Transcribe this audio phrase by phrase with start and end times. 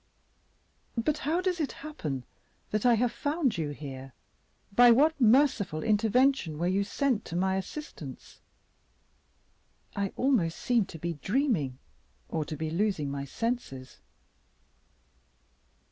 [0.97, 2.23] "But how does it happen
[2.71, 4.13] that I have found you here?
[4.73, 8.41] By what merciful intervention were you sent to my assistance?
[9.95, 11.77] I almost seem to be dreaming,
[12.29, 13.99] or to be losing my senses."